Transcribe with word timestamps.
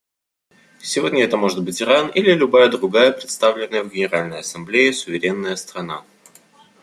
Сегодня 0.81 1.23
это 1.23 1.37
может 1.37 1.61
быть 1.63 1.79
Иран 1.79 2.09
или 2.09 2.31
любая 2.31 2.69
другая 2.71 3.11
представленная 3.11 3.83
в 3.83 3.91
Генеральной 3.91 4.39
Ассамблее 4.39 4.93
суверенная 4.93 5.55
страна. 5.55 6.03